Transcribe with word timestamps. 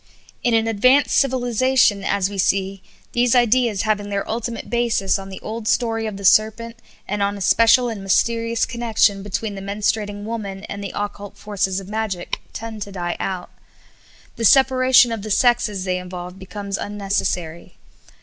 In 0.41 0.55
an 0.55 0.65
advanced 0.65 1.15
civilization, 1.15 2.03
as 2.03 2.27
we 2.27 2.39
see, 2.39 2.81
these 3.11 3.35
ideas 3.35 3.83
having 3.83 4.09
their 4.09 4.27
ultimate 4.27 4.67
basis 4.67 5.19
on 5.19 5.29
the 5.29 5.39
old 5.41 5.67
story 5.67 6.07
of 6.07 6.17
the 6.17 6.25
serpent, 6.25 6.75
and 7.07 7.21
on 7.21 7.37
a 7.37 7.39
special 7.39 7.87
and 7.87 8.01
mysterious 8.01 8.65
connection 8.65 9.21
between 9.21 9.53
the 9.53 9.61
menstruating 9.61 10.23
woman 10.23 10.63
and 10.63 10.83
the 10.83 10.91
occult 10.95 11.37
forces 11.37 11.79
of 11.79 11.87
magic, 11.87 12.41
tend 12.51 12.81
to 12.81 12.91
die 12.91 13.15
out. 13.19 13.51
The 14.37 14.43
separation 14.45 15.11
of 15.11 15.21
the 15.21 15.29
sexes 15.29 15.83
they 15.83 15.99
involve 15.99 16.39
becomes 16.39 16.79
unnecessary. 16.79 17.77